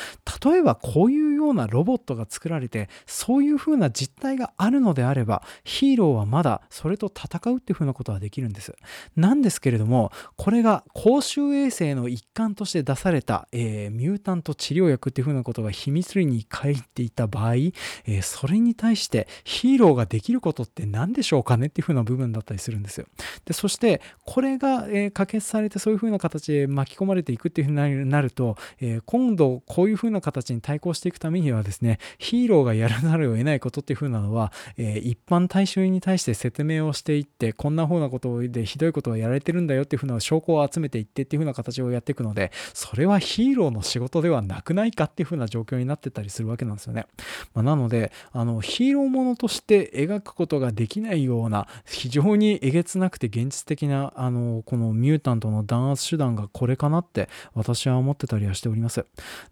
[0.43, 8.75] 例えばこういうようなロボットが作られてそういう風な実態があるのであればヒーローはまだそれと戦うっていう風なことはできるんです
[9.15, 23.07] なんですけれどもこれが公衆衛生の一環として出されたえー、ミュータント治療薬っていうふうなことが秘密裏に書いていた場合、えー、それに対してヒーローができることって何でしょうかねっていうふうな部分だったりするんですよ。
[23.45, 47.05] でそしてこれが、えー、可決されてそういうふうな形で巻き込まれていくっていうふうになると、え今度こういうふうな形に対抗していくためにはですねヒーローがやらざるを得ないことっていうふうなのは、え一般大衆に対して説明をしていってこんなふうなことでひどいことがやられてるんだよっていうふうな証拠を集めていってっていうふうな形をやっていくのでそれはヒーローの仕事ではなくないかっていう風な状況になってたりするわけなんですよね。
[47.53, 59.05] まあ、なのであのヒーローものとして描くことができないような非常にえげつなくて現実的なあのこのミュータントの弾圧手段がこれかなって私は思ってたりはしております。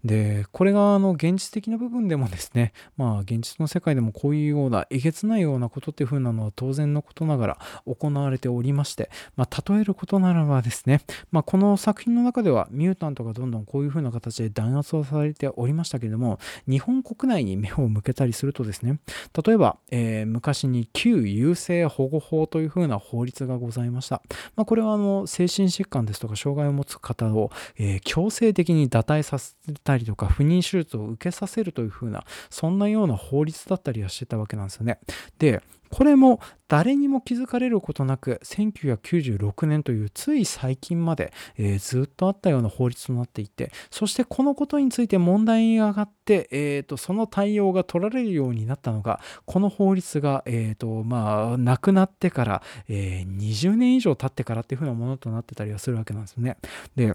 [0.04, 11.00] でこれがあの現実的な部分でもですね まあ現実の世界でもこういうようなえげつないようなことっていう風なのは当然のことながら行われておりまして、まあ、例えることならばですね、
[11.30, 19.00] まあ、この作品の中ではミュータントがどんどんこういう風な形で弾圧をされておりましたけれども、日本国内に目を向けたりするとですね、
[19.44, 24.22] 例えば、えー、昔に旧優生保護法という風な法律がございました。
[24.56, 29.54] まあ、これはあの精神疾患ですとか障害を持つ方を、えー、強制的に堕退させ
[29.84, 34.98] たりとか不妊手術を受けさせるという風な、そんなような法律だったりはしてたわけなんですよね。
[35.38, 56.56] で、これも誰にも気づかれることなく1996年というつい最近まで、えー、ずっとあったような法律となっていてそしてこのことについて問題に上がって、えーと、その対応が取られるようになったのがこの法律が、えーとまあ、なくなってから、えー、20年以上経ってからっていうふうなものとなってたりはするわけなんですね。
[56.96, 57.12] で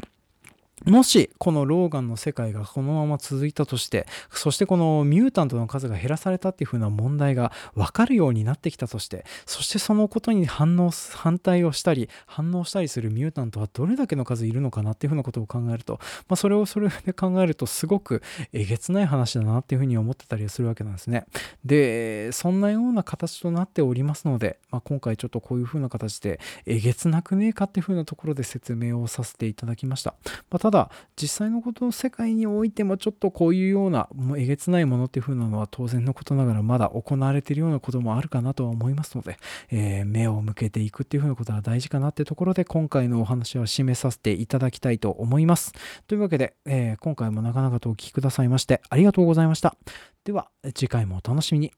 [0.85, 15.99] もしこのローガンの世界がこのまま続いたとしてそしてこのミュータントの数が減らされたっていう風な問題が分かるようになってきたとしてそしてそのことに反応反対をしたり反応したりするミュータントはどれだけの数いるのかなっていう風なことを考えると、
[16.29, 18.21] まあ、それをそれで考えるとすごく
[18.53, 21.25] えげつない話だなっていう風に思ってたりするわけなんですね。
[21.65, 30.13] でそんなような形となっておりますので、まあ、今回ちょっとこういう風な形でえげつなくねえかっていう風なところで説明をさせていただきました、
[30.51, 39.37] まあただ実際のことの世界においてもちょっとこういうようなもうえげつないものっていう風なのは当然のことながらまだ行われているようなこともあるかなとは思いますので、
[39.71, 45.71] えー、目を向けていくっていう風なことは大事かなってところで今回のお話は締めさせていただきたいと思います。
[46.05, 49.77] というわけで、えー、今回もなかなかとお聴きくださいましてありがとうございました。
[50.25, 51.71] では次回もお楽しみに。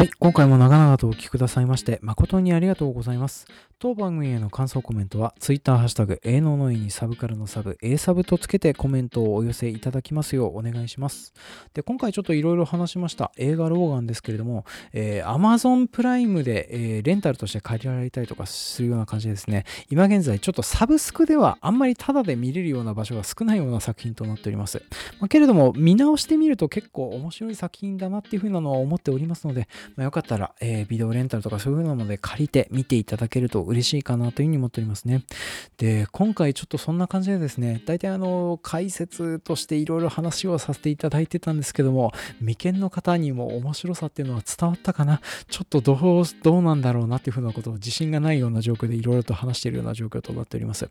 [0.00, 3.46] はい、今回も長々とお聞きくださいまして誠にありがとうございます。
[3.78, 11.32] 当番組への感想コメントは Twitter ハッシュタグ A ののいにサブカルのサブ A サブとつけてコメントをお寄せいただきますようお願いします。
[11.72, 19.64] で、今回ちょっといろいろ話しました映画ローガンですけれども、えー、Amazon プライムで、えー、レンタルとして借りられたりとかするような感じですね。
[19.88, 24.82] 今現在ちょっとサブスクではあんまりタダで見れるような場所が少ないような作品となっております。
[25.20, 35.24] まあ、けれども見直してみると結構面白い作品だなっていうふうなのは思っておりますので、まあ、よかったら、えー、ビデオレンタルとかそういうので借りて見ていただけると嬉しいかなというふうに思っておりますね。
[35.76, 45.20] で、今回ちょっとそんな感じでですね、大体あの、解説としていろいろ話をさせていただいてたんですけども、未見の方にも面白さっていうのは伝わったかな？
[45.48, 50.88] ちょっとどう、どうなんだろうなっていうふうなことを自信がないような状況でいろいろと話しているような状況となっております。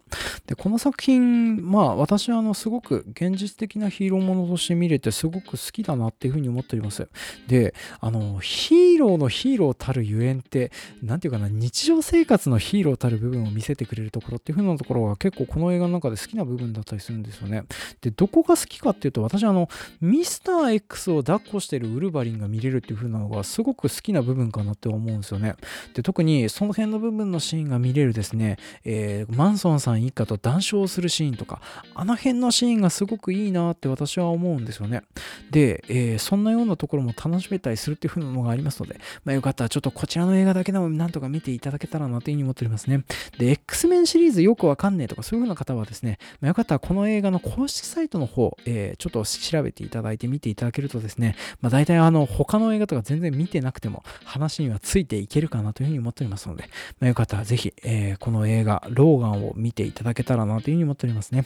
[0.48, 7.08] で、この作品、まあ私はあの、すごく現実的なヒーローものとして見れてすごく好きだなっていうふうに思っております。
[7.48, 10.72] で、あの、ヒーローのヒーローたるゆえんって、
[11.04, 17.64] なんていうかな、日常生活のヒーローたる部分を見せてくれるところっていうふうなところが結構この映画の中で好きな部分だったりするんですよね。
[18.02, 19.70] で、どこが好きかっていうと、私あの、
[20.02, 25.56] ミスター X を抱っこしてるウルヴァリンが見れるっていう風なのがすごく好きな部分かなって思うんですよね。
[25.94, 31.62] で、特にその辺の部分のシーンが見れるですね、えー、マンソンさん一家と談笑するシーンとか、
[31.96, 35.04] あの辺のシーンがすごくいいなって私は思うんですよね。
[35.52, 43.04] で、えー、そんなようなところも楽しめたりするっていう風なのがありますますので、まあ、よかったらちょっとこちらの映画だけでもなんとか見ていただけたらなというふうに思っておりますね。
[43.38, 61.46] で、X メンシリーズよくわかんねえとかそういう風な方はですね、まあ、よかったらこの映画の公式サイトの方、えー、ちょっと調べていただいて見ていただけるとですね、まあ、大体あの他の映画とか全然見てなくても話にはついていけるかなというふうに思っておりますので、まあ、よかったらぜひ、えー、この映画、ローガンを見ていただけたらなというふうに思っておりますね。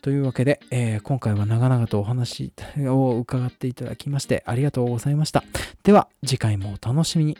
[0.00, 5.44] というわけで、えー、今回は長々とお話を伺っていただきましてありがとうございました。
[5.82, 7.36] では次回もお楽しみに。